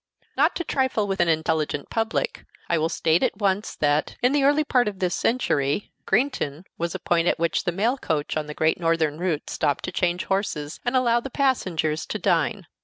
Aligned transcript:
Not 0.35 0.55
to 0.55 0.63
trifle 0.63 1.05
with 1.05 1.19
an 1.19 1.27
intelligent 1.27 1.91
public, 1.91 2.43
I 2.67 2.79
will 2.79 2.89
state 2.89 3.21
at 3.21 3.37
once 3.37 3.75
that, 3.75 4.15
in 4.23 4.31
the 4.31 4.43
early 4.43 4.63
part 4.63 4.87
of 4.87 4.97
this 4.97 5.13
century, 5.13 5.91
Greenton 6.07 6.65
was 6.75 6.95
a 6.95 6.99
point 6.99 7.27
at 7.27 7.37
which 7.37 7.65
the 7.65 7.71
mail 7.71 7.99
coach 7.99 8.35
on 8.35 8.47
the 8.47 8.55
Great 8.55 8.79
Northern 8.79 9.19
Route 9.19 9.47
stopped 9.47 9.83
to 9.83 9.91
change 9.91 10.23
horses 10.25 10.79
and 10.83 10.95
allow 10.95 11.19
the 11.19 11.29
passengers 11.29 12.07
to 12.07 12.17
dine. 12.17 12.65